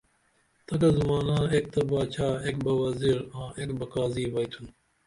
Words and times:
تگہ 0.67 0.89
زُمانہ 0.97 1.37
ایک 1.53 1.65
تہ 1.73 1.81
باچا، 1.89 2.27
ایک 2.45 2.55
بہ 2.63 2.73
وزیر 2.81 3.17
آں 3.39 3.49
ایک 3.59 3.69
بہ 3.79 3.85
قاضی 3.93 4.23
بئیتُھن 4.33 4.65